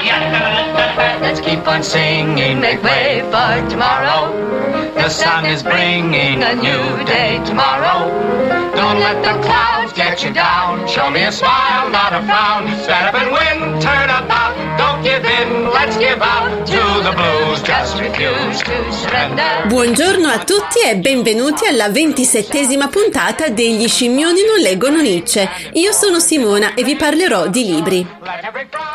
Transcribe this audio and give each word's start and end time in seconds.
Let's 0.00 1.40
keep 1.40 1.66
on 1.68 1.82
singing, 1.82 2.58
make 2.60 2.82
way 2.82 3.20
for 3.30 3.68
tomorrow. 3.68 4.32
The 4.94 5.10
sun 5.10 5.44
is 5.44 5.62
bringing 5.62 6.42
a 6.42 6.54
new 6.54 7.04
day 7.04 7.42
tomorrow. 7.44 8.08
Don't 8.74 8.98
let 8.98 9.22
the 9.22 9.42
clouds 9.44 9.92
get 9.92 10.24
you 10.24 10.32
down. 10.32 10.88
Show 10.88 11.10
me 11.10 11.24
a 11.24 11.32
smile, 11.32 11.90
not 11.90 12.14
a 12.14 12.22
frown. 12.24 12.66
Stand 12.82 13.14
up 13.14 13.14
and 13.14 13.30
win, 13.30 13.80
turn 13.80 14.08
about. 14.08 14.56
Don't 14.78 14.89
Buongiorno 19.66 20.28
a 20.28 20.38
tutti 20.38 20.80
e 20.86 20.96
benvenuti 20.98 21.66
alla 21.66 21.88
ventisettesima 21.88 22.86
puntata 22.86 23.48
degli 23.48 23.88
scimmioni 23.88 24.42
non 24.44 24.60
leggono 24.60 25.00
Nietzsche. 25.00 25.48
Io 25.72 25.90
sono 25.90 26.20
Simona 26.20 26.74
e 26.74 26.84
vi 26.84 26.94
parlerò 26.94 27.48
di 27.48 27.64
libri. 27.64 28.06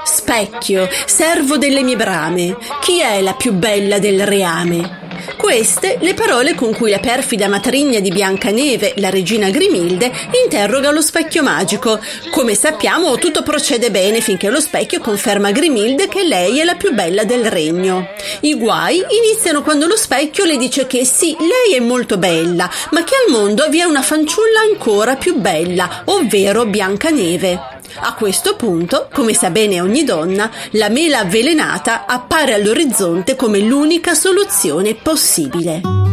Specchio, 0.05 0.87
servo 1.05 1.57
delle 1.57 1.83
mie 1.83 1.97
brame, 1.97 2.55
chi 2.79 3.01
è 3.01 3.21
la 3.21 3.33
più 3.33 3.51
bella 3.51 3.99
del 3.99 4.25
reame? 4.25 5.04
Queste 5.37 5.97
le 6.01 6.13
parole 6.13 6.55
con 6.55 6.73
cui 6.73 6.89
la 6.89 6.99
perfida 6.99 7.47
matrigna 7.47 7.99
di 7.99 8.09
Biancaneve, 8.09 8.93
la 8.97 9.09
regina 9.09 9.49
Grimilde, 9.49 10.11
interroga 10.43 10.91
lo 10.91 11.01
specchio 11.01 11.43
magico. 11.43 11.99
Come 12.31 12.55
sappiamo, 12.55 13.15
tutto 13.17 13.43
procede 13.43 13.91
bene 13.91 14.21
finché 14.21 14.49
lo 14.49 14.59
specchio 14.59 14.99
conferma 14.99 15.49
a 15.49 15.51
Grimilde 15.51 16.07
che 16.07 16.23
lei 16.23 16.59
è 16.59 16.63
la 16.63 16.75
più 16.75 16.93
bella 16.93 17.23
del 17.23 17.45
regno. 17.45 18.09
I 18.41 18.55
guai 18.55 18.97
iniziano 18.97 19.61
quando 19.61 19.87
lo 19.87 19.95
specchio 19.95 20.45
le 20.45 20.57
dice 20.57 20.87
che 20.87 21.05
sì, 21.05 21.35
lei 21.39 21.77
è 21.77 21.79
molto 21.79 22.17
bella, 22.17 22.69
ma 22.91 23.03
che 23.03 23.13
al 23.15 23.31
mondo 23.31 23.69
vi 23.69 23.79
è 23.79 23.83
una 23.83 24.01
fanciulla 24.01 24.61
ancora 24.69 25.15
più 25.15 25.35
bella, 25.35 26.03
ovvero 26.05 26.65
Biancaneve. 26.65 27.74
A 27.97 28.13
questo 28.13 28.55
punto, 28.55 29.07
come 29.11 29.33
sa 29.33 29.49
bene 29.49 29.81
ogni 29.81 30.03
donna, 30.03 30.51
la 30.71 30.89
mela 30.89 31.19
avvelenata 31.19 32.05
appare 32.05 32.53
all'orizzonte 32.53 33.35
come 33.35 33.59
l'unica 33.59 34.13
soluzione 34.13 34.95
possibile. 34.95 36.04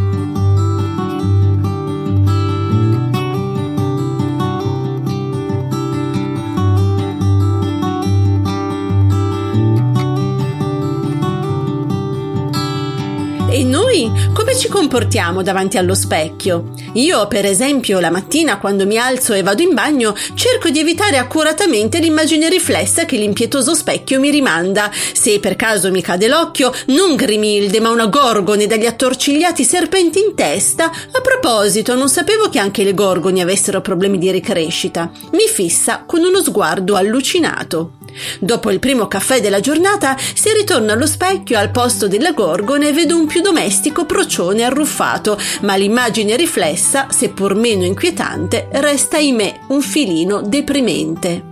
Noi 13.93 14.31
come 14.33 14.57
ci 14.57 14.69
comportiamo 14.69 15.43
davanti 15.43 15.77
allo 15.77 15.95
specchio? 15.95 16.71
Io, 16.95 17.27
per 17.27 17.45
esempio, 17.45 18.01
la 18.01 18.11
mattina 18.11 18.59
quando 18.59 18.87
mi 18.87 18.97
alzo 18.97 19.35
e 19.35 19.43
vado 19.43 19.61
in 19.61 19.75
bagno, 19.75 20.17
cerco 20.35 20.71
di 20.71 20.79
evitare 20.79 21.19
accuratamente 21.19 21.99
l'immagine 21.99 22.49
riflessa 22.49 23.05
che 23.05 23.19
l'impietoso 23.19 23.75
specchio 23.75 24.19
mi 24.19 24.31
rimanda. 24.31 24.91
Se 25.13 25.39
per 25.41 25.57
caso 25.57 25.91
mi 25.91 26.01
cade 26.01 26.27
l'occhio, 26.27 26.73
non 26.87 27.17
Grimilde, 27.17 27.81
ma 27.81 27.91
una 27.91 28.07
gorgone 28.07 28.67
dagli 28.67 28.87
attorcigliati 28.87 29.63
serpenti 29.63 30.21
in 30.21 30.35
testa. 30.35 30.87
A 30.87 31.21
proposito, 31.21 31.95
non 31.95 32.09
sapevo 32.09 32.49
che 32.49 32.59
anche 32.59 32.85
le 32.85 32.95
gorgoni 32.95 33.43
avessero 33.43 33.83
problemi 33.83 34.17
di 34.19 34.31
ricrescita. 34.31 35.11
Mi 35.33 35.47
fissa 35.47 36.05
con 36.07 36.25
uno 36.25 36.43
sguardo 36.43 36.95
allucinato. 36.95 38.01
Dopo 38.39 38.71
il 38.71 38.79
primo 38.79 39.09
caffè 39.09 39.41
della 39.41 39.61
giornata 39.61 40.17
si 40.19 40.53
ritorna 40.53 40.93
allo 40.93 41.07
specchio 41.07 41.59
al 41.59 41.71
posto 41.71 42.09
della 42.09 42.33
gorgone 42.33 42.93
vedo 42.93 43.17
un 43.17 43.27
più 43.27 43.41
domestico 43.41 44.05
procione 44.07 44.65
arruffato, 44.65 45.39
ma 45.63 45.77
l'immagine 45.77 46.37
riflessa, 46.37 47.09
seppur 47.11 47.55
meno 47.55 47.85
inquietante, 47.85 48.69
resta 48.73 49.17
ahimè 49.17 49.61
un 49.69 49.81
filino 49.81 50.43
deprimente. 50.43 51.52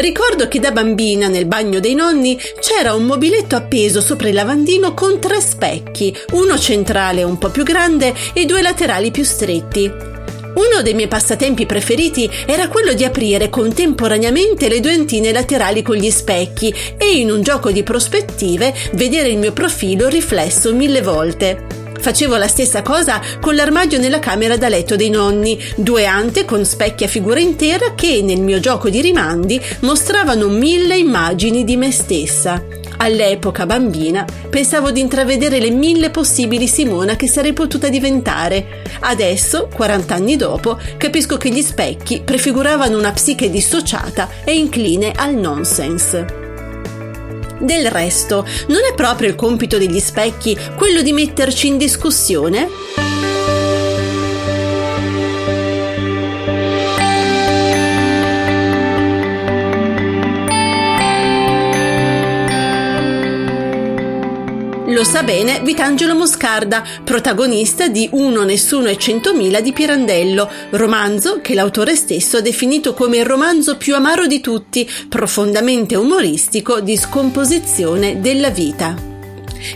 Ricordo 0.00 0.48
che 0.48 0.60
da 0.60 0.70
bambina 0.70 1.28
nel 1.28 1.44
bagno 1.44 1.78
dei 1.78 1.92
nonni 1.92 2.40
c'era 2.58 2.94
un 2.94 3.04
mobiletto 3.04 3.54
appeso 3.54 4.00
sopra 4.00 4.28
il 4.28 4.34
lavandino 4.34 4.94
con 4.94 5.20
tre 5.20 5.42
specchi, 5.42 6.16
uno 6.32 6.58
centrale 6.58 7.22
un 7.22 7.36
po' 7.36 7.50
più 7.50 7.64
grande 7.64 8.14
e 8.32 8.46
due 8.46 8.62
laterali 8.62 9.10
più 9.10 9.24
stretti. 9.24 9.84
Uno 9.84 10.80
dei 10.82 10.94
miei 10.94 11.06
passatempi 11.06 11.66
preferiti 11.66 12.30
era 12.46 12.68
quello 12.68 12.94
di 12.94 13.04
aprire 13.04 13.50
contemporaneamente 13.50 14.70
le 14.70 14.80
due 14.80 14.94
antine 14.94 15.32
laterali 15.32 15.82
con 15.82 15.96
gli 15.96 16.10
specchi 16.10 16.74
e 16.96 17.18
in 17.18 17.30
un 17.30 17.42
gioco 17.42 17.70
di 17.70 17.82
prospettive 17.82 18.74
vedere 18.92 19.28
il 19.28 19.36
mio 19.36 19.52
profilo 19.52 20.08
riflesso 20.08 20.72
mille 20.72 21.02
volte. 21.02 21.79
Facevo 22.00 22.36
la 22.36 22.48
stessa 22.48 22.80
cosa 22.80 23.20
con 23.40 23.54
l'armadio 23.54 23.98
nella 23.98 24.18
camera 24.18 24.56
da 24.56 24.68
letto 24.68 24.96
dei 24.96 25.10
nonni, 25.10 25.62
due 25.76 26.06
ante 26.06 26.46
con 26.46 26.64
specchi 26.64 27.04
a 27.04 27.08
figura 27.08 27.40
intera 27.40 27.94
che 27.94 28.22
nel 28.22 28.40
mio 28.40 28.58
gioco 28.58 28.88
di 28.88 29.02
rimandi 29.02 29.60
mostravano 29.80 30.48
mille 30.48 30.96
immagini 30.96 31.62
di 31.62 31.76
me 31.76 31.92
stessa. 31.92 32.64
All'epoca 32.96 33.66
bambina 33.66 34.26
pensavo 34.48 34.90
di 34.90 35.00
intravedere 35.00 35.58
le 35.58 35.70
mille 35.70 36.10
possibili 36.10 36.66
Simona 36.66 37.16
che 37.16 37.28
sarei 37.28 37.52
potuta 37.52 37.88
diventare. 37.88 38.82
Adesso, 39.00 39.68
40 39.72 40.14
anni 40.14 40.36
dopo, 40.36 40.78
capisco 40.96 41.36
che 41.36 41.50
gli 41.50 41.62
specchi 41.62 42.22
prefiguravano 42.24 42.98
una 42.98 43.12
psiche 43.12 43.50
dissociata 43.50 44.28
e 44.44 44.54
incline 44.54 45.12
al 45.14 45.34
nonsense. 45.34 46.39
Del 47.60 47.90
resto, 47.90 48.46
non 48.68 48.80
è 48.90 48.94
proprio 48.94 49.28
il 49.28 49.34
compito 49.34 49.76
degli 49.76 50.00
specchi 50.00 50.58
quello 50.76 51.02
di 51.02 51.12
metterci 51.12 51.66
in 51.66 51.76
discussione? 51.76 53.09
Lo 65.00 65.06
sa 65.06 65.22
bene 65.22 65.62
Vitangelo 65.62 66.14
Moscarda, 66.14 66.84
protagonista 67.02 67.88
di 67.88 68.06
Uno, 68.12 68.42
Nessuno 68.42 68.88
e 68.88 68.98
Centomila 68.98 69.62
di 69.62 69.72
Pirandello, 69.72 70.46
romanzo 70.72 71.40
che 71.40 71.54
l'autore 71.54 71.96
stesso 71.96 72.36
ha 72.36 72.40
definito 72.42 72.92
come 72.92 73.16
il 73.16 73.24
romanzo 73.24 73.78
più 73.78 73.94
amaro 73.94 74.26
di 74.26 74.40
tutti, 74.40 74.86
profondamente 75.08 75.96
umoristico 75.96 76.82
di 76.82 76.98
scomposizione 76.98 78.20
della 78.20 78.50
vita. 78.50 79.09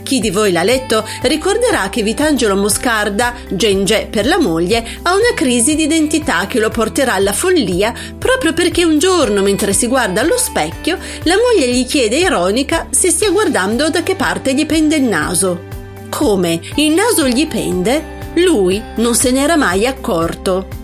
Chi 0.03 0.21
di 0.21 0.31
voi 0.31 0.53
l'ha 0.53 0.63
letto 0.63 1.07
ricorderà 1.23 1.89
che 1.89 2.03
Vitangelo 2.03 2.57
Moscarda, 2.57 3.35
Gengè 3.49 4.09
per 4.09 4.27
la 4.27 4.39
moglie, 4.39 4.85
ha 5.03 5.13
una 5.13 5.35
crisi 5.35 5.75
di 5.75 5.85
identità 5.85 6.47
che 6.47 6.59
lo 6.59 6.71
porterà 6.71 7.15
alla 7.15 7.33
follia 7.33 7.93
proprio 8.19 8.53
perché 8.53 8.85
un 8.85 8.99
giorno, 8.99 9.43
mentre 9.43 9.73
si 9.73 9.87
guarda 9.87 10.21
allo 10.21 10.39
specchio, 10.39 10.99
la 11.25 11.37
moglie 11.37 11.71
gli 11.73 11.87
chiede 11.87 12.17
ironica 12.17 12.89
se 12.91 13.11
stia 13.11 13.31
guardando 13.31 13.91
da 13.91 14.03
che 14.03 14.15
parte 14.15 14.55
gli 14.55 14.67
pende 14.67 14.97
il 14.97 15.05
naso. 15.05 15.73
Come? 16.09 16.61
Il 16.77 16.93
naso 16.93 17.27
gli 17.27 17.47
pende? 17.47 18.13
Lui 18.35 18.83
non 18.97 19.15
se 19.15 19.31
n'era 19.31 19.57
mai 19.57 19.87
accorto. 19.87 20.84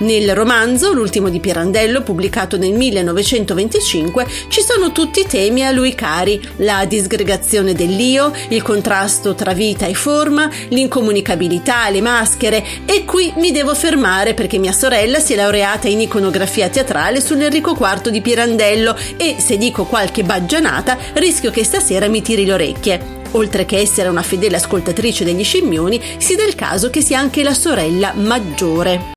Nel 0.00 0.32
romanzo, 0.32 0.92
l'ultimo 0.92 1.28
di 1.28 1.40
Pirandello, 1.40 2.02
pubblicato 2.02 2.56
nel 2.56 2.72
1925, 2.72 4.26
ci 4.48 4.60
sono 4.62 4.92
tutti 4.92 5.20
i 5.20 5.26
temi 5.26 5.66
a 5.66 5.72
lui 5.72 5.94
cari, 5.96 6.40
la 6.58 6.84
disgregazione 6.84 7.74
dell'io, 7.74 8.32
il 8.50 8.62
contrasto 8.62 9.34
tra 9.34 9.54
vita 9.54 9.86
e 9.86 9.94
forma, 9.94 10.48
l'incomunicabilità, 10.68 11.90
le 11.90 12.00
maschere 12.00 12.64
e 12.86 13.04
qui 13.04 13.32
mi 13.38 13.50
devo 13.50 13.74
fermare 13.74 14.34
perché 14.34 14.58
mia 14.58 14.70
sorella 14.70 15.18
si 15.18 15.32
è 15.32 15.36
laureata 15.36 15.88
in 15.88 16.00
iconografia 16.00 16.68
teatrale 16.68 17.20
sull'Enrico 17.20 17.76
IV 17.76 18.10
di 18.10 18.20
Pirandello 18.20 18.96
e 19.16 19.36
se 19.38 19.56
dico 19.56 19.84
qualche 19.84 20.22
baggianata 20.22 20.96
rischio 21.14 21.50
che 21.50 21.64
stasera 21.64 22.06
mi 22.06 22.22
tiri 22.22 22.44
le 22.44 22.52
orecchie. 22.52 23.16
Oltre 23.32 23.66
che 23.66 23.78
essere 23.78 24.08
una 24.08 24.22
fedele 24.22 24.56
ascoltatrice 24.56 25.24
degli 25.24 25.44
scimmioni, 25.44 26.00
si 26.18 26.36
dà 26.36 26.44
il 26.44 26.54
caso 26.54 26.88
che 26.88 27.02
sia 27.02 27.18
anche 27.18 27.42
la 27.42 27.52
sorella 27.52 28.12
maggiore. 28.14 29.16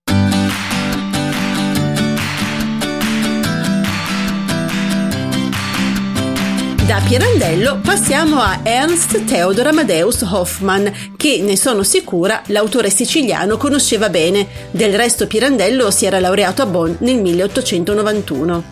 Da 6.92 7.00
Pirandello 7.00 7.80
passiamo 7.82 8.42
a 8.42 8.60
Ernst 8.64 9.24
Theodor 9.24 9.68
Amadeus 9.68 10.24
Hoffmann, 10.24 10.86
che 11.16 11.40
ne 11.42 11.56
sono 11.56 11.84
sicura 11.84 12.42
l'autore 12.48 12.90
siciliano 12.90 13.56
conosceva 13.56 14.10
bene. 14.10 14.46
Del 14.72 14.94
resto 14.94 15.26
Pirandello 15.26 15.90
si 15.90 16.06
era 16.06 16.20
laureato 16.20 16.64
a 16.64 16.66
Bonn 16.66 16.96
nel 17.00 17.16
1891. 17.16 18.64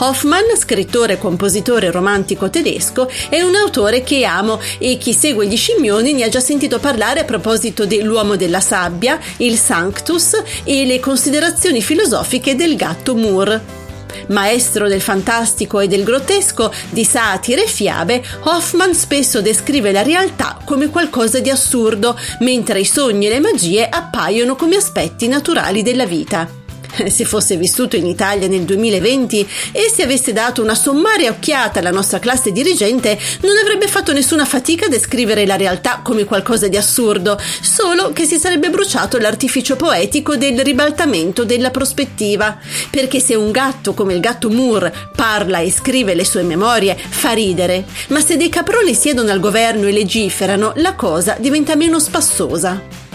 Hoffmann, 0.00 0.44
scrittore 0.58 1.14
e 1.14 1.18
compositore 1.18 1.90
romantico 1.90 2.50
tedesco, 2.50 3.08
è 3.30 3.40
un 3.40 3.54
autore 3.54 4.02
che 4.02 4.26
amo 4.26 4.60
e 4.76 4.98
chi 4.98 5.14
segue 5.14 5.46
gli 5.46 5.56
scimmioni 5.56 6.12
ne 6.12 6.24
ha 6.24 6.28
già 6.28 6.40
sentito 6.40 6.78
parlare 6.78 7.20
a 7.20 7.24
proposito 7.24 7.86
dell'uomo 7.86 8.36
della 8.36 8.60
sabbia, 8.60 9.18
il 9.38 9.56
Sanctus 9.56 10.38
e 10.64 10.84
le 10.84 11.00
considerazioni 11.00 11.80
filosofiche 11.80 12.54
del 12.56 12.76
gatto 12.76 13.14
Moore. 13.14 13.85
Maestro 14.28 14.88
del 14.88 15.00
fantastico 15.00 15.80
e 15.80 15.88
del 15.88 16.04
grottesco, 16.04 16.72
di 16.90 17.04
satire 17.04 17.64
e 17.64 17.68
fiabe, 17.68 18.22
Hoffman 18.40 18.94
spesso 18.94 19.40
descrive 19.40 19.92
la 19.92 20.02
realtà 20.02 20.58
come 20.64 20.90
qualcosa 20.90 21.40
di 21.40 21.50
assurdo, 21.50 22.18
mentre 22.40 22.80
i 22.80 22.84
sogni 22.84 23.26
e 23.26 23.30
le 23.30 23.40
magie 23.40 23.88
appaiono 23.88 24.56
come 24.56 24.76
aspetti 24.76 25.28
naturali 25.28 25.82
della 25.82 26.06
vita. 26.06 26.65
se 27.08 27.24
fosse 27.24 27.56
vissuto 27.56 27.96
in 27.96 28.06
Italia 28.06 28.48
nel 28.48 28.62
2020 28.62 29.48
e 29.72 29.90
se 29.92 30.02
avesse 30.02 30.32
dato 30.32 30.62
una 30.62 30.74
sommaria 30.74 31.30
occhiata 31.30 31.78
alla 31.78 31.90
nostra 31.90 32.18
classe 32.18 32.52
dirigente, 32.52 33.18
non 33.42 33.56
avrebbe 33.56 33.86
fatto 33.86 34.12
nessuna 34.12 34.44
fatica 34.44 34.86
a 34.86 34.88
descrivere 34.88 35.46
la 35.46 35.56
realtà 35.56 36.00
come 36.02 36.24
qualcosa 36.24 36.68
di 36.68 36.76
assurdo, 36.76 37.40
solo 37.60 38.12
che 38.12 38.24
si 38.24 38.38
sarebbe 38.38 38.70
bruciato 38.70 39.18
l'artificio 39.18 39.76
poetico 39.76 40.36
del 40.36 40.60
ribaltamento 40.60 41.44
della 41.44 41.70
prospettiva. 41.70 42.58
Perché 42.90 43.20
se 43.20 43.34
un 43.34 43.50
gatto 43.50 43.94
come 43.94 44.14
il 44.14 44.20
gatto 44.20 44.50
Moore 44.50 44.92
parla 45.14 45.58
e 45.58 45.70
scrive 45.70 46.14
le 46.14 46.24
sue 46.24 46.42
memorie, 46.42 46.96
fa 46.96 47.32
ridere, 47.32 47.84
ma 48.08 48.20
se 48.20 48.36
dei 48.36 48.48
caproni 48.48 48.94
siedono 48.94 49.30
al 49.30 49.40
governo 49.40 49.86
e 49.86 49.92
legiferano, 49.92 50.72
la 50.76 50.94
cosa 50.94 51.36
diventa 51.38 51.74
meno 51.76 51.98
spassosa. 51.98 53.05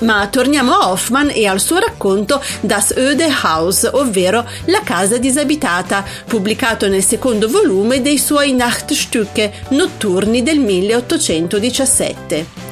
Ma 0.00 0.28
torniamo 0.28 0.74
a 0.74 0.90
Hoffman 0.90 1.30
e 1.34 1.46
al 1.46 1.60
suo 1.60 1.78
racconto 1.78 2.42
Das 2.60 2.92
Öde 2.96 3.28
Haus, 3.42 3.88
ovvero 3.92 4.46
La 4.66 4.82
casa 4.82 5.18
disabitata, 5.18 6.04
pubblicato 6.26 6.88
nel 6.88 7.02
secondo 7.02 7.48
volume 7.48 8.00
dei 8.00 8.18
suoi 8.18 8.52
Nachtstücke 8.52 9.52
notturni 9.70 10.42
del 10.42 10.60
1817. 10.60 12.66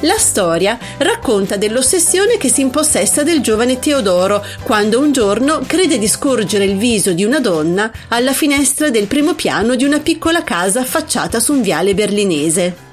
La 0.00 0.18
storia 0.18 0.78
racconta 0.98 1.56
dell'ossessione 1.56 2.36
che 2.36 2.50
si 2.50 2.60
impossessa 2.60 3.22
del 3.22 3.40
giovane 3.40 3.78
Teodoro 3.78 4.44
quando 4.62 5.00
un 5.00 5.12
giorno 5.12 5.60
crede 5.66 5.98
di 5.98 6.08
scorgere 6.08 6.64
il 6.64 6.76
viso 6.76 7.12
di 7.12 7.24
una 7.24 7.40
donna 7.40 7.90
alla 8.08 8.34
finestra 8.34 8.90
del 8.90 9.06
primo 9.06 9.34
piano 9.34 9.76
di 9.76 9.84
una 9.84 10.00
piccola 10.00 10.44
casa 10.44 10.80
affacciata 10.80 11.40
su 11.40 11.54
un 11.54 11.62
viale 11.62 11.94
berlinese. 11.94 12.83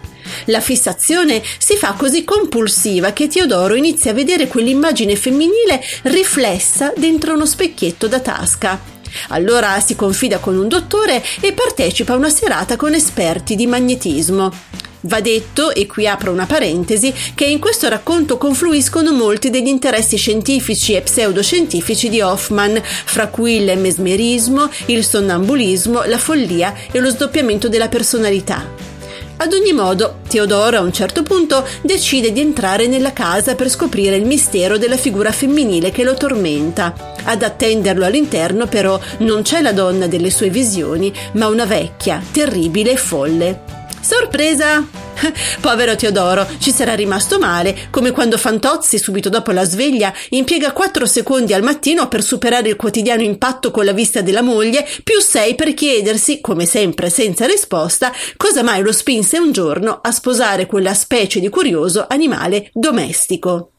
La 0.45 0.59
fissazione 0.59 1.41
si 1.57 1.75
fa 1.75 1.93
così 1.93 2.23
compulsiva 2.23 3.13
che 3.13 3.27
Teodoro 3.27 3.75
inizia 3.75 4.11
a 4.11 4.15
vedere 4.15 4.47
quell'immagine 4.47 5.15
femminile 5.15 5.81
riflessa 6.03 6.93
dentro 6.95 7.33
uno 7.33 7.45
specchietto 7.45 8.07
da 8.07 8.19
tasca. 8.19 8.99
Allora 9.29 9.79
si 9.79 9.95
confida 9.95 10.39
con 10.39 10.57
un 10.57 10.67
dottore 10.67 11.23
e 11.39 11.53
partecipa 11.53 12.13
a 12.13 12.17
una 12.17 12.29
serata 12.29 12.75
con 12.75 12.93
esperti 12.93 13.55
di 13.55 13.67
magnetismo. 13.67 14.51
Va 15.05 15.19
detto, 15.19 15.73
e 15.73 15.87
qui 15.87 16.07
apro 16.07 16.31
una 16.31 16.45
parentesi, 16.45 17.11
che 17.33 17.45
in 17.45 17.59
questo 17.59 17.89
racconto 17.89 18.37
confluiscono 18.37 19.11
molti 19.11 19.49
degli 19.49 19.67
interessi 19.67 20.15
scientifici 20.15 20.93
e 20.93 21.01
pseudoscientifici 21.01 22.07
di 22.07 22.21
Hoffman, 22.21 22.79
fra 22.83 23.27
cui 23.27 23.55
il 23.55 23.77
mesmerismo, 23.79 24.69
il 24.87 25.03
sonnambulismo, 25.03 26.03
la 26.03 26.19
follia 26.19 26.75
e 26.91 26.99
lo 26.99 27.09
sdoppiamento 27.09 27.67
della 27.67 27.87
personalità. 27.87 28.90
Ad 29.41 29.53
ogni 29.53 29.73
modo, 29.73 30.19
Teodoro 30.29 30.77
a 30.77 30.81
un 30.81 30.93
certo 30.93 31.23
punto 31.23 31.65
decide 31.81 32.31
di 32.31 32.41
entrare 32.41 32.85
nella 32.85 33.11
casa 33.11 33.55
per 33.55 33.69
scoprire 33.69 34.15
il 34.15 34.23
mistero 34.23 34.77
della 34.77 34.97
figura 34.97 35.31
femminile 35.31 35.89
che 35.89 36.03
lo 36.03 36.13
tormenta. 36.13 36.93
Ad 37.23 37.41
attenderlo 37.41 38.05
all'interno 38.05 38.67
però 38.67 38.99
non 39.19 39.41
c'è 39.41 39.61
la 39.61 39.73
donna 39.73 40.05
delle 40.05 40.29
sue 40.29 40.51
visioni, 40.51 41.11
ma 41.33 41.47
una 41.47 41.65
vecchia, 41.65 42.21
terribile 42.31 42.91
e 42.91 42.97
folle. 42.97 43.70
Sorpresa! 43.99 44.85
Povero 45.61 45.95
Teodoro, 45.95 46.47
ci 46.59 46.71
sarà 46.71 46.95
rimasto 46.95 47.37
male, 47.39 47.87
come 47.89 48.11
quando 48.11 48.37
Fantozzi, 48.37 48.97
subito 48.97 49.29
dopo 49.29 49.51
la 49.51 49.63
sveglia, 49.63 50.13
impiega 50.29 50.71
4 50.71 51.05
secondi 51.05 51.53
al 51.53 51.63
mattino 51.63 52.07
per 52.07 52.23
superare 52.23 52.69
il 52.69 52.75
quotidiano 52.75 53.21
impatto 53.21 53.71
con 53.71 53.85
la 53.85 53.93
vista 53.93 54.21
della 54.21 54.41
moglie, 54.41 54.87
più 55.03 55.19
6 55.19 55.55
per 55.55 55.73
chiedersi, 55.73 56.41
come 56.41 56.65
sempre 56.65 57.09
senza 57.09 57.45
risposta, 57.45 58.11
cosa 58.37 58.63
mai 58.63 58.81
lo 58.81 58.91
spinse 58.91 59.37
un 59.37 59.51
giorno 59.51 59.99
a 60.01 60.11
sposare 60.11 60.65
quella 60.65 60.93
specie 60.93 61.39
di 61.39 61.49
curioso 61.49 62.05
animale 62.07 62.69
domestico. 62.73 63.71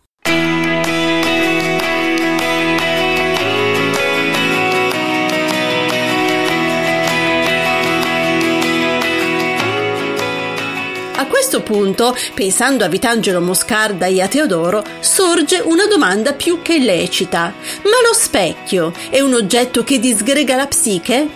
Questo 11.42 11.62
punto, 11.62 12.16
pensando 12.34 12.84
a 12.84 12.88
Vitangelo 12.88 13.40
Moscarda 13.40 14.06
e 14.06 14.22
a 14.22 14.28
Teodoro, 14.28 14.84
sorge 15.00 15.60
una 15.64 15.86
domanda 15.86 16.34
più 16.34 16.62
che 16.62 16.78
lecita. 16.78 17.52
Ma 17.82 18.00
lo 18.06 18.14
specchio 18.14 18.92
è 19.10 19.18
un 19.18 19.34
oggetto 19.34 19.82
che 19.82 19.98
disgrega 19.98 20.54
la 20.54 20.68
psiche? 20.68 21.28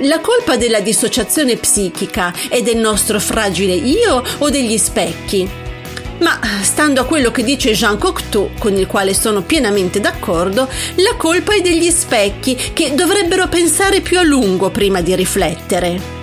La 0.00 0.20
colpa 0.20 0.58
della 0.58 0.80
dissociazione 0.80 1.56
psichica 1.56 2.30
è 2.50 2.60
del 2.60 2.76
nostro 2.76 3.18
fragile 3.18 3.72
io 3.72 4.22
o 4.36 4.50
degli 4.50 4.76
specchi? 4.76 5.48
Ma 6.18 6.38
stando 6.60 7.00
a 7.00 7.06
quello 7.06 7.30
che 7.30 7.42
dice 7.42 7.72
Jean 7.72 7.96
Cocteau, 7.96 8.50
con 8.58 8.76
il 8.76 8.86
quale 8.86 9.14
sono 9.14 9.40
pienamente 9.40 9.98
d'accordo, 9.98 10.68
la 10.96 11.14
colpa 11.16 11.54
è 11.54 11.62
degli 11.62 11.90
specchi 11.90 12.54
che 12.74 12.94
dovrebbero 12.94 13.48
pensare 13.48 14.02
più 14.02 14.18
a 14.18 14.22
lungo 14.22 14.68
prima 14.68 15.00
di 15.00 15.16
riflettere. 15.16 16.15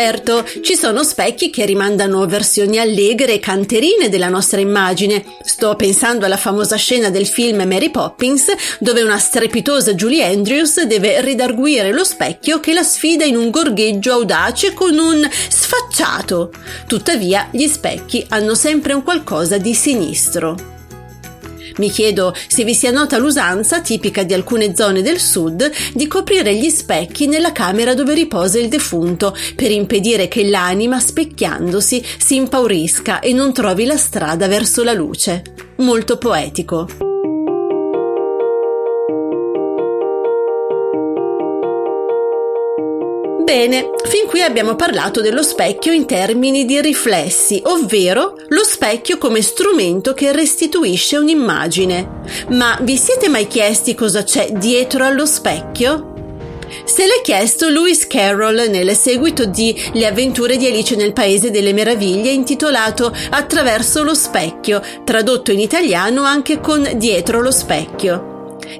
Certo, 0.00 0.44
ci 0.62 0.76
sono 0.76 1.02
specchi 1.02 1.50
che 1.50 1.64
rimandano 1.64 2.24
versioni 2.26 2.78
allegre 2.78 3.32
e 3.32 3.40
canterine 3.40 4.08
della 4.08 4.28
nostra 4.28 4.60
immagine. 4.60 5.24
Sto 5.42 5.74
pensando 5.74 6.24
alla 6.24 6.36
famosa 6.36 6.76
scena 6.76 7.10
del 7.10 7.26
film 7.26 7.62
Mary 7.66 7.90
Poppins, 7.90 8.46
dove 8.78 9.02
una 9.02 9.18
strepitosa 9.18 9.94
Julie 9.94 10.24
Andrews 10.24 10.84
deve 10.84 11.20
ridarguire 11.20 11.90
lo 11.90 12.04
specchio 12.04 12.60
che 12.60 12.74
la 12.74 12.84
sfida 12.84 13.24
in 13.24 13.36
un 13.36 13.50
gorgheggio 13.50 14.12
audace 14.12 14.72
con 14.72 14.96
un 14.96 15.28
sfacciato. 15.48 16.52
Tuttavia, 16.86 17.48
gli 17.50 17.66
specchi 17.66 18.24
hanno 18.28 18.54
sempre 18.54 18.92
un 18.92 19.02
qualcosa 19.02 19.58
di 19.58 19.74
sinistro. 19.74 20.77
Mi 21.78 21.90
chiedo 21.90 22.34
se 22.46 22.64
vi 22.64 22.74
sia 22.74 22.90
nota 22.90 23.18
l'usanza, 23.18 23.80
tipica 23.80 24.22
di 24.22 24.34
alcune 24.34 24.74
zone 24.74 25.02
del 25.02 25.18
sud, 25.18 25.70
di 25.94 26.06
coprire 26.06 26.54
gli 26.54 26.70
specchi 26.70 27.26
nella 27.26 27.52
camera 27.52 27.94
dove 27.94 28.14
riposa 28.14 28.58
il 28.58 28.68
defunto, 28.68 29.36
per 29.54 29.70
impedire 29.70 30.28
che 30.28 30.48
l'anima, 30.48 31.00
specchiandosi, 31.00 32.04
si 32.18 32.36
impaurisca 32.36 33.20
e 33.20 33.32
non 33.32 33.52
trovi 33.52 33.84
la 33.84 33.96
strada 33.96 34.46
verso 34.48 34.82
la 34.82 34.92
luce. 34.92 35.42
Molto 35.76 36.18
poetico. 36.18 37.17
Bene, 43.48 43.92
fin 44.04 44.26
qui 44.26 44.42
abbiamo 44.42 44.76
parlato 44.76 45.22
dello 45.22 45.42
specchio 45.42 45.90
in 45.90 46.04
termini 46.04 46.66
di 46.66 46.82
riflessi, 46.82 47.62
ovvero 47.64 48.34
lo 48.48 48.62
specchio 48.62 49.16
come 49.16 49.40
strumento 49.40 50.12
che 50.12 50.32
restituisce 50.32 51.16
un'immagine. 51.16 52.24
Ma 52.50 52.76
vi 52.82 52.98
siete 52.98 53.30
mai 53.30 53.46
chiesti 53.46 53.94
cosa 53.94 54.22
c'è 54.22 54.50
dietro 54.50 55.02
allo 55.02 55.24
specchio? 55.24 56.12
Se 56.84 57.06
l'è 57.06 57.22
chiesto 57.22 57.70
Lewis 57.70 58.06
Carroll 58.06 58.68
nel 58.68 58.94
seguito 58.94 59.46
di 59.46 59.74
Le 59.94 60.04
avventure 60.04 60.58
di 60.58 60.66
Alice 60.66 60.94
nel 60.94 61.14
Paese 61.14 61.50
delle 61.50 61.72
Meraviglie 61.72 62.28
intitolato 62.28 63.10
Attraverso 63.30 64.02
lo 64.02 64.12
specchio, 64.12 64.82
tradotto 65.04 65.52
in 65.52 65.60
italiano 65.60 66.22
anche 66.22 66.60
con 66.60 66.86
Dietro 66.96 67.40
lo 67.40 67.50
specchio. 67.50 68.27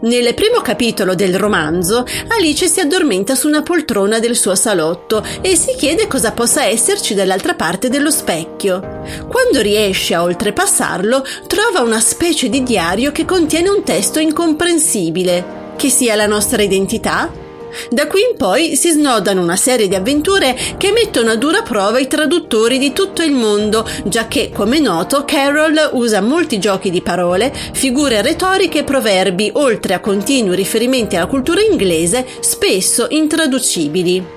Nel 0.02 0.35
primo 0.35 0.61
capitolo 0.61 1.14
del 1.14 1.38
romanzo, 1.38 2.04
Alice 2.28 2.66
si 2.68 2.80
addormenta 2.80 3.35
su 3.35 3.49
una 3.49 3.62
poltrona 3.62 4.18
del 4.18 4.37
suo 4.37 4.54
salotto 4.54 5.25
e 5.40 5.57
si 5.57 5.75
chiede 5.76 6.07
cosa 6.07 6.33
possa 6.33 6.64
esserci 6.64 7.14
dall'altra 7.14 7.54
parte 7.54 7.88
dello 7.88 8.11
specchio. 8.11 8.80
Quando 9.28 9.61
riesce 9.61 10.14
a 10.14 10.23
oltrepassarlo, 10.23 11.25
trova 11.47 11.80
una 11.80 12.00
specie 12.00 12.49
di 12.49 12.62
diario 12.62 13.12
che 13.12 13.25
contiene 13.25 13.68
un 13.71 13.83
testo 13.83 14.18
incomprensibile. 14.18 15.75
Che 15.76 15.88
sia 15.88 16.14
la 16.14 16.26
nostra 16.26 16.62
identità? 16.62 17.47
Da 17.91 18.07
qui 18.07 18.21
in 18.21 18.37
poi 18.37 18.77
si 18.77 18.91
snodano 18.91 19.43
una 19.43 19.57
serie 19.57 19.89
di 19.89 19.95
avventure 19.95 20.57
che 20.77 20.93
mettono 20.93 21.31
a 21.31 21.37
dura 21.37 21.63
prova 21.63 21.99
i 21.99 22.07
traduttori 22.07 22.79
di 22.79 22.93
tutto 22.93 23.23
il 23.23 23.33
mondo, 23.33 23.87
già 24.05 24.27
che, 24.29 24.51
come 24.53 24.79
noto, 24.79 25.25
Carroll 25.25 25.91
usa 25.93 26.21
molti 26.21 26.59
giochi 26.59 26.91
di 26.91 27.03
parole, 27.03 27.53
figure 27.73 28.23
retoriche 28.23 28.81
e 28.81 28.85
proverbi, 28.85 29.51
oltre 29.55 29.95
a 29.95 30.01
continui 30.01 30.57
riferimenti 30.57 31.17
alla 31.17 31.27
cultura 31.27 31.61
inglese, 31.61 32.27
spesso 32.41 33.07
intraducibili. 33.11 34.37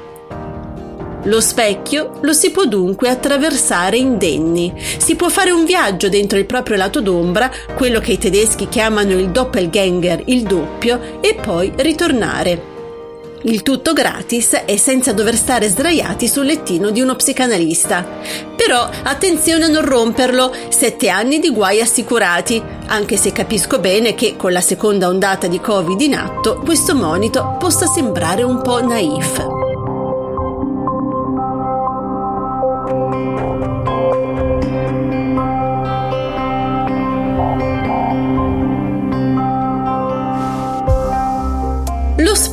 Lo 1.25 1.39
specchio 1.39 2.17
lo 2.21 2.33
si 2.33 2.49
può 2.49 2.65
dunque 2.65 3.07
attraversare 3.07 3.97
indenni. 3.97 4.73
Si 4.97 5.15
può 5.15 5.29
fare 5.29 5.51
un 5.51 5.65
viaggio 5.65 6.09
dentro 6.09 6.39
il 6.39 6.45
proprio 6.47 6.77
lato 6.77 6.99
d'ombra, 6.99 7.51
quello 7.75 7.99
che 7.99 8.13
i 8.13 8.17
tedeschi 8.17 8.67
chiamano 8.67 9.11
il 9.13 9.29
doppelganger, 9.29 10.23
il 10.25 10.41
doppio, 10.41 11.19
e 11.21 11.35
poi 11.35 11.71
ritornare. 11.75 12.70
Il 13.43 13.63
tutto 13.63 13.93
gratis 13.93 14.61
e 14.65 14.77
senza 14.77 15.13
dover 15.13 15.35
stare 15.35 15.67
sdraiati 15.67 16.27
sul 16.27 16.45
lettino 16.45 16.91
di 16.91 17.01
uno 17.01 17.15
psicanalista. 17.15 18.05
Però 18.55 18.87
attenzione 19.03 19.65
a 19.65 19.67
non 19.67 19.83
romperlo, 19.83 20.53
sette 20.69 21.09
anni 21.09 21.39
di 21.39 21.49
guai 21.49 21.81
assicurati, 21.81 22.61
anche 22.87 23.17
se 23.17 23.31
capisco 23.31 23.79
bene 23.79 24.13
che 24.13 24.35
con 24.35 24.51
la 24.51 24.61
seconda 24.61 25.07
ondata 25.07 25.47
di 25.47 25.59
Covid 25.59 25.99
in 26.01 26.15
atto 26.15 26.59
questo 26.59 26.93
monito 26.93 27.55
possa 27.57 27.87
sembrare 27.87 28.43
un 28.43 28.61
po' 28.61 28.85
naif. 28.85 29.60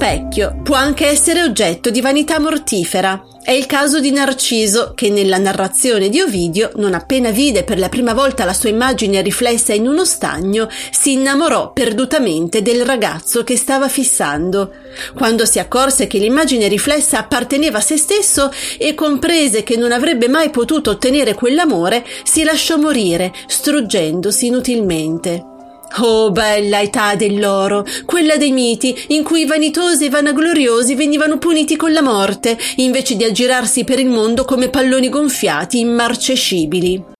Lo 0.09 0.15
specchio 0.15 0.57
può 0.63 0.75
anche 0.75 1.07
essere 1.07 1.43
oggetto 1.43 1.91
di 1.91 2.01
vanità 2.01 2.41
mortifera. 2.41 3.23
È 3.43 3.51
il 3.51 3.67
caso 3.67 4.01
di 4.01 4.11
Narciso 4.11 4.93
che 4.95 5.11
nella 5.11 5.37
narrazione 5.37 6.09
di 6.09 6.19
Ovidio, 6.23 6.71
non 6.77 6.95
appena 6.95 7.31
vide 7.31 7.63
per 7.63 7.79
la 7.79 7.91
prima 7.91 8.15
volta 8.15 8.47
la 8.47 8.55
sua 8.55 8.71
immagine 8.71 9.21
riflessa 9.21 9.75
in 9.75 9.87
uno 9.87 10.07
stagno, 10.07 10.67
si 10.91 11.13
innamorò 11.13 11.73
perdutamente 11.73 12.63
del 12.63 12.87
ragazzo 12.87 13.45
che 13.45 13.59
stava 13.59 13.89
fissando. 13.89 14.73
Quando 15.15 15.45
si 15.45 15.59
accorse 15.59 16.07
che 16.07 16.17
l'immagine 16.17 16.69
riflessa 16.69 17.19
apparteneva 17.19 17.77
a 17.77 17.83
se 17.83 17.99
stesso 17.99 18.51
e 18.79 18.95
comprese 18.95 19.63
che 19.63 19.77
non 19.77 19.93
avrebbe 19.93 20.29
mai 20.29 20.49
potuto 20.49 20.91
ottenere 20.91 21.35
quell'amore, 21.35 22.03
si 22.25 22.45
lasciò 22.45 22.79
morire, 22.79 23.31
struggendosi 23.47 24.47
inutilmente. 24.47 25.57
Oh, 25.97 26.31
bella 26.31 26.81
età 26.81 27.15
dell'oro, 27.15 27.85
quella 28.05 28.37
dei 28.37 28.53
miti, 28.53 28.95
in 29.09 29.25
cui 29.25 29.43
i 29.43 29.47
vanitosi 29.47 30.05
e 30.05 30.11
vanagloriosi 30.11 30.95
venivano 30.95 31.39
puniti 31.39 31.77
con 31.77 31.93
la 31.93 32.03
morte, 32.03 32.57
invece 32.77 33.17
di 33.17 33.25
aggirarsi 33.25 33.85
per 33.85 33.99
il 33.99 34.09
mondo 34.09 34.45
come 34.45 34.69
palloni 34.69 35.09
gonfiati, 35.09 35.81
immarcescibili. 35.81 37.17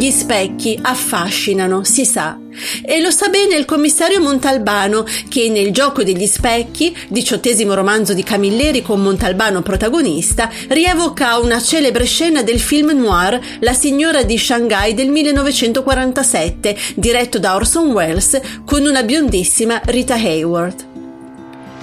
Gli 0.00 0.10
specchi 0.10 0.78
affascinano, 0.80 1.84
si 1.84 2.06
sa, 2.06 2.38
e 2.82 3.00
lo 3.02 3.10
sa 3.10 3.28
bene 3.28 3.54
il 3.56 3.66
commissario 3.66 4.18
Montalbano, 4.18 5.04
che 5.28 5.50
nel 5.50 5.72
Gioco 5.72 6.02
degli 6.02 6.24
specchi, 6.24 6.96
diciottesimo 7.08 7.74
romanzo 7.74 8.14
di 8.14 8.22
Camilleri 8.22 8.80
con 8.80 9.02
Montalbano 9.02 9.60
protagonista, 9.60 10.50
rievoca 10.68 11.36
una 11.36 11.60
celebre 11.60 12.06
scena 12.06 12.42
del 12.42 12.60
film 12.60 12.98
noir 12.98 13.38
La 13.58 13.74
signora 13.74 14.22
di 14.22 14.38
Shanghai 14.38 14.94
del 14.94 15.10
1947, 15.10 16.74
diretto 16.94 17.38
da 17.38 17.54
Orson 17.54 17.90
Welles, 17.90 18.40
con 18.64 18.86
una 18.86 19.02
biondissima 19.02 19.82
Rita 19.84 20.14
Hayworth. 20.14 20.89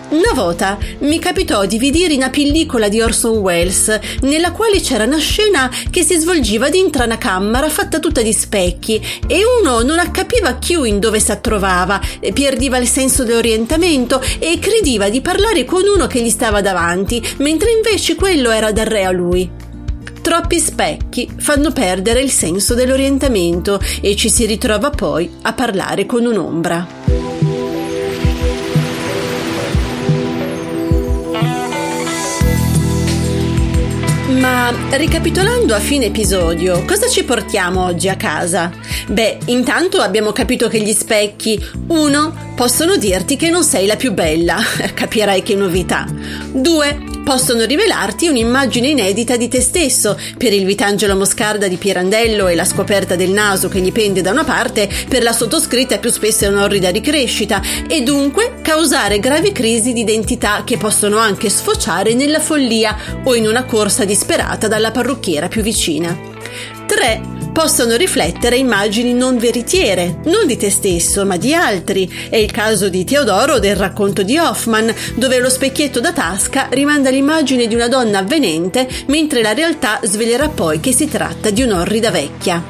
Una 0.10 0.32
volta 0.34 0.78
mi 1.00 1.20
capitò 1.20 1.66
di 1.66 1.78
vedere 1.78 2.16
una 2.16 2.30
pellicola 2.30 2.88
di 2.88 3.02
Orson 3.02 3.40
Welles, 3.40 4.00
nella 4.22 4.54
quale 4.54 4.80
c'era 4.80 5.04
una 5.04 5.18
scena 5.18 5.70
che 5.90 6.02
si 6.02 6.16
svolgeva 6.16 6.70
dentro 6.70 7.04
una 7.04 7.18
camera 7.18 7.68
fatta 7.68 8.00
tutta 8.00 8.22
di 8.22 8.32
specchi 8.32 9.02
e 9.28 9.42
uno 9.60 9.82
non 9.82 10.10
capiva 10.12 10.56
più 10.56 10.84
in 10.84 11.00
dove 11.00 11.20
si 11.20 11.38
trovava, 11.42 12.00
perdeva 12.34 12.78
il 12.78 12.88
senso 12.88 13.26
dell'orientamento 13.26 14.22
e 14.40 14.58
credeva 14.60 15.10
di 15.10 15.20
parlare 15.20 15.66
con 15.66 15.82
uno 15.86 16.08
che 16.08 16.22
gli 16.22 16.30
stava 16.30 16.62
davanti, 16.62 17.22
mentre 17.40 17.72
invece 17.72 18.16
quello 18.16 18.50
era 18.50 18.72
dal 18.72 18.86
re 18.86 19.04
a 19.04 19.12
lui. 19.12 19.50
Troppi 20.22 20.60
specchi 20.60 21.30
fanno 21.38 21.72
perdere 21.72 22.22
il 22.22 22.32
senso 22.32 22.76
dell'orientamento 22.76 23.82
e 24.00 24.16
ci 24.16 24.30
si 24.30 24.46
ritrova 24.46 24.90
poi 24.90 25.30
a 25.42 25.52
parlare 25.52 26.06
con 26.06 26.26
un'ombra. 26.26 27.37
Ricapitolando 34.70 35.74
a 35.74 35.80
fine 35.80 36.08
episodio, 36.08 36.84
cosa 36.84 37.08
ci 37.08 37.24
portiamo 37.24 37.86
oggi 37.86 38.10
a 38.10 38.18
casa? 38.18 38.70
Beh, 39.08 39.38
intanto 39.46 40.02
abbiamo 40.02 40.34
capito 40.34 40.68
che 40.68 40.82
gli 40.82 40.92
specchi, 40.92 41.58
uno, 41.88 42.52
possono 42.54 42.98
dirti 42.98 43.38
che 43.38 43.50
non 43.50 43.64
sei 43.64 43.88
la 43.88 43.96
più 43.96 44.12
bella, 44.12 44.58
capirai 44.94 45.42
che 45.42 45.56
novità. 45.56 46.06
Due, 46.52 47.00
possono 47.28 47.66
rivelarti 47.66 48.30
un'immagine 48.30 48.88
inedita 48.88 49.36
di 49.36 49.50
te 49.50 49.60
stesso, 49.60 50.18
per 50.38 50.54
il 50.54 50.64
Vitangelo 50.64 51.14
Moscarda 51.14 51.68
di 51.68 51.76
Pirandello 51.76 52.48
e 52.48 52.56
la 52.56 52.64
scoperta 52.64 53.18
del 53.18 53.32
naso 53.32 53.68
che 53.68 53.82
gli 53.82 53.92
pende 53.92 54.22
da 54.22 54.32
una 54.32 54.46
parte, 54.46 54.90
per 55.10 55.24
la 55.24 55.34
sottoscritta 55.34 55.98
più 55.98 56.10
spesso 56.10 56.46
è 56.46 56.48
un'orrida 56.48 56.88
ricrescita, 56.88 57.62
e 57.86 58.02
dunque 58.02 58.62
causare 58.62 59.20
gravi 59.20 59.52
crisi 59.52 59.92
di 59.92 60.00
identità 60.00 60.62
che 60.64 60.78
possono 60.78 61.18
anche 61.18 61.50
sfociare 61.50 62.14
nella 62.14 62.40
follia 62.40 62.96
o 63.26 63.36
in 63.36 63.46
una 63.46 63.66
corsa 63.66 64.06
disperata 64.06 64.70
dalla 64.70 64.92
parrucchiera 64.92 65.50
più 65.50 65.62
vicina. 65.62 66.18
3 66.86 67.37
possono 67.58 67.96
riflettere 67.96 68.56
immagini 68.56 69.16
non 69.16 69.40
veritiere, 69.40 70.20
non 70.26 70.46
di 70.46 70.58
te 70.58 70.70
stesso, 70.70 71.26
ma 71.26 71.38
di 71.38 71.56
altri. 71.56 72.08
È 72.30 72.36
il 72.36 72.52
caso 72.52 72.88
di 72.88 73.04
Teodoro 73.04 73.58
del 73.58 73.76
racconto 73.76 74.22
di 74.22 74.38
Hoffman, 74.38 74.94
dove 75.16 75.40
lo 75.40 75.50
specchietto 75.50 76.00
da 76.00 76.14
tasca 76.14 76.68
rimanda 76.70 77.10
l'immagine 77.10 77.66
di 77.66 77.74
una 77.74 77.88
donna 77.88 78.20
avvenente, 78.20 78.88
mentre 79.08 79.42
la 79.42 79.54
realtà 79.54 80.00
svelerà 80.04 80.50
poi 80.50 80.80
che 80.80 80.92
si 80.92 81.08
tratta 81.08 81.50
di 81.50 81.64
un'orrida 81.64 82.12
vecchia. 82.12 82.64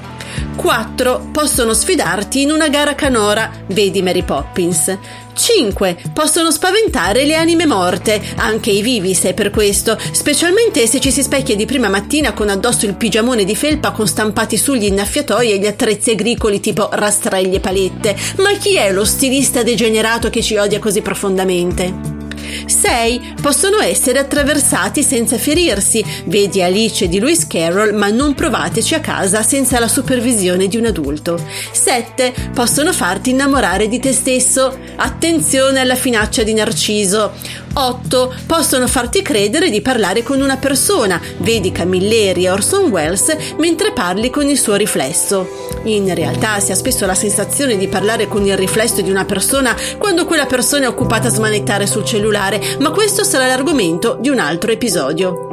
4. 0.56 1.32
Possono 1.34 1.74
sfidarti 1.74 2.44
in 2.44 2.51
una 2.51 2.70
gara 2.70 2.96
canora, 2.96 3.51
vedi 3.67 4.01
Mary 4.01 4.24
Poppins. 4.24 4.98
5. 5.38 5.98
Possono 6.13 6.51
spaventare 6.51 7.25
le 7.25 7.36
anime 7.36 7.65
morte, 7.65 8.22
anche 8.36 8.72
i 8.72 8.82
vivi 8.82 9.13
se 9.13 9.34
per 9.34 9.51
questo, 9.51 9.98
specialmente 10.12 10.88
se 10.88 11.00
ci 11.00 11.12
si 11.12 11.22
specchia 11.22 11.56
di 11.56 11.65
prima 11.65 11.89
mattina 11.89 12.34
con 12.34 12.50
addosso 12.50 12.86
il 12.86 12.96
pigiamone 12.96 13.44
di 13.44 13.56
felpa 13.56 13.91
con 13.91 14.08
stampati 14.08 14.58
sugli 14.58 14.86
innaffiatoi 14.86 15.51
e 15.51 15.60
gli 15.60 15.67
attrezzi 15.67 16.12
agricoli 16.12 16.60
tipo 16.60 16.89
rastrelli 16.91 17.56
e 17.56 17.60
palette. 17.60 18.15
Ma 18.38 18.51
chi 18.58 18.75
è 18.75 18.91
lo 18.91 19.06
stilista 19.06 19.63
degenerato 19.63 20.29
che 20.29 20.41
ci 20.41 20.58
odia 20.58 20.79
così 20.79 21.01
profondamente? 21.01 22.17
6. 22.66 23.36
Possono 23.42 23.80
essere 23.80 24.20
attraversati 24.20 25.04
senza 25.04 25.38
ferirsi. 25.38 26.04
Vedi 26.25 26.62
Alice 26.62 27.08
di 27.08 27.20
Lewis 27.20 27.48
Carroll, 27.48 27.96
ma 27.96 28.10
non 28.10 28.34
provateci 28.34 28.96
a 28.96 29.00
casa 29.00 29.42
senza 29.44 29.80
la 29.80 29.88
supervisione 29.88 30.68
di 30.68 30.77
un 30.77 30.86
adulto. 30.86 31.39
7. 31.72 32.34
Possono 32.54 32.94
farti 32.94 33.32
innamorare 33.32 33.88
di 33.88 34.00
te 34.00 34.13
stesso. 34.13 34.77
Attenzione 34.96 35.80
alla 35.80 35.96
finaccia 35.96 36.44
di 36.44 36.54
Narciso. 36.54 37.34
8. 37.78 38.34
Possono 38.48 38.88
farti 38.88 39.22
credere 39.22 39.70
di 39.70 39.82
parlare 39.82 40.24
con 40.24 40.42
una 40.42 40.58
persona. 40.58 41.22
Vedi 41.38 41.72
Camilleri 41.72 42.46
e 42.46 42.50
Orson 42.50 42.90
Welles 42.90 43.36
mentre 43.60 43.92
parli 43.92 44.32
con 44.32 44.48
il 44.48 44.58
suo 44.58 44.76
riflesso. 44.76 45.48
In 45.84 46.14
realtà 46.16 46.60
si 46.60 46.72
ha 46.72 46.76
spesso 46.76 47.06
la 47.06 47.14
sensazione 47.14 47.78
di 47.78 47.88
parlare 47.88 48.28
con 48.28 48.44
il 48.46 48.58
riflesso 48.58 49.02
di 49.02 49.12
una 49.12 49.26
persona 49.26 49.76
quando 50.00 50.26
quella 50.26 50.48
persona 50.48 50.86
è 50.86 50.90
occupata 50.90 51.28
a 51.28 51.32
smanettare 51.32 51.86
sul 51.86 52.04
cellulare, 52.04 52.60
ma 52.80 52.90
questo 52.90 53.24
sarà 53.24 53.46
l'argomento 53.46 54.18
di 54.20 54.30
un 54.30 54.40
altro 54.40 54.72
episodio. 54.72 55.47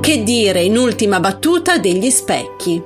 Che 0.00 0.22
dire 0.22 0.62
in 0.62 0.76
ultima 0.76 1.20
battuta 1.20 1.78
degli 1.78 2.10
specchi? 2.10 2.82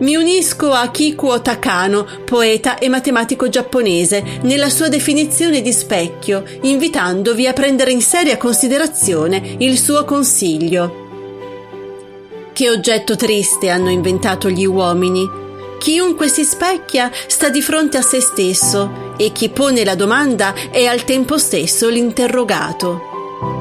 Mi 0.00 0.14
unisco 0.14 0.70
a 0.70 0.90
Kikuo 0.90 1.42
Takano, 1.42 2.06
poeta 2.24 2.78
e 2.78 2.88
matematico 2.88 3.48
giapponese, 3.48 4.40
nella 4.42 4.68
sua 4.68 4.88
definizione 4.88 5.60
di 5.60 5.72
specchio, 5.72 6.44
invitandovi 6.62 7.48
a 7.48 7.52
prendere 7.52 7.90
in 7.90 8.00
seria 8.00 8.36
considerazione 8.36 9.56
il 9.58 9.76
suo 9.76 10.04
consiglio. 10.04 11.06
Che 12.52 12.70
oggetto 12.70 13.16
triste 13.16 13.70
hanno 13.70 13.90
inventato 13.90 14.48
gli 14.48 14.64
uomini. 14.64 15.28
Chiunque 15.78 16.28
si 16.28 16.44
specchia 16.44 17.10
sta 17.26 17.48
di 17.48 17.60
fronte 17.60 17.98
a 17.98 18.02
se 18.02 18.20
stesso 18.20 19.14
e 19.16 19.32
chi 19.32 19.48
pone 19.48 19.84
la 19.84 19.94
domanda 19.96 20.54
è 20.70 20.84
al 20.84 21.02
tempo 21.04 21.38
stesso 21.38 21.88
l'interrogato. 21.88 23.07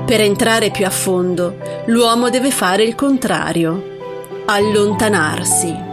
Per 0.07 0.21
entrare 0.21 0.71
più 0.71 0.85
a 0.85 0.89
fondo, 0.89 1.83
l'uomo 1.87 2.29
deve 2.29 2.49
fare 2.49 2.81
il 2.83 2.95
contrario, 2.95 4.43
allontanarsi. 4.45 5.86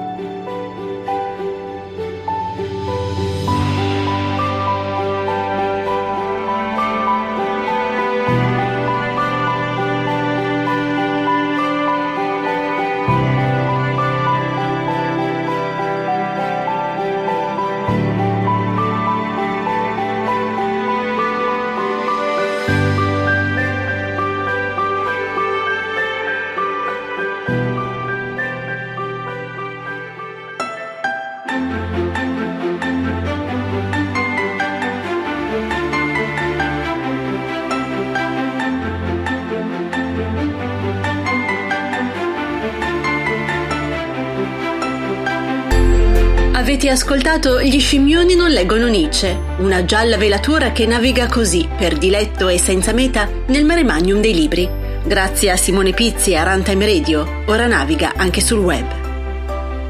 Avete 46.64 46.88
ascoltato 46.88 47.62
Gli 47.62 47.78
scimmioni 47.78 48.34
non 48.34 48.50
leggono 48.50 48.88
Nietzsche, 48.88 49.38
una 49.58 49.84
gialla 49.84 50.16
velatura 50.16 50.72
che 50.72 50.86
naviga 50.86 51.28
così, 51.28 51.68
per 51.76 51.96
diletto 51.98 52.48
e 52.48 52.58
senza 52.58 52.92
meta, 52.92 53.28
nel 53.46 53.64
mare 53.64 53.84
magnum 53.84 54.20
dei 54.20 54.34
libri. 54.34 54.68
Grazie 55.04 55.50
a 55.50 55.56
Simone 55.56 55.92
Pizzi 55.92 56.32
e 56.32 56.36
a 56.36 56.42
Runtime 56.42 56.86
Radio, 56.86 57.42
ora 57.46 57.66
naviga 57.66 58.14
anche 58.16 58.40
sul 58.40 58.58
web. 58.58 59.03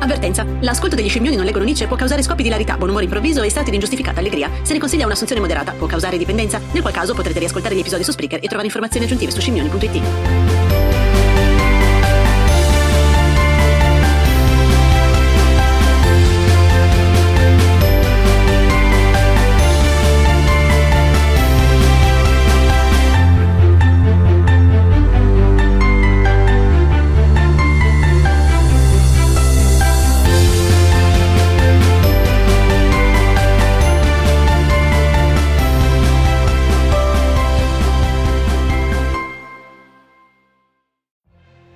Avvertenza. 0.05 0.45
L'ascolto 0.61 0.97
degli 0.97 1.09
scimmioni 1.09 1.35
non 1.35 1.47
leggono 1.47 1.65
Nietzsche 1.65 1.87
può 1.87 1.97
causare 1.97 2.23
scoppi 2.23 2.43
di 2.43 2.49
ilarità, 2.49 2.77
buon 2.77 2.91
umore 2.91 3.05
improvviso 3.05 3.41
e 3.41 3.49
stati 3.49 3.71
di 3.71 3.77
ingiustificata 3.77 4.21
allegria. 4.21 4.51
Se 4.63 4.75
ne 4.75 4.79
consiglia 4.79 5.07
un'assunzione 5.07 5.41
moderata, 5.41 5.73
può 5.73 5.87
causare 5.87 6.19
dipendenza, 6.19 6.61
nel 6.73 6.83
qual 6.83 6.93
caso 6.93 7.15
potrete 7.15 7.39
riascoltare 7.39 7.75
gli 7.75 7.81
episodi 7.81 8.05
su 8.05 8.13
Spreaker 8.13 8.39
e 8.39 8.47
trovare 8.47 8.67
informazioni 8.67 9.07
aggiuntive 9.07 9.33
su 9.33 9.41
scimmioni.it. 9.41 10.74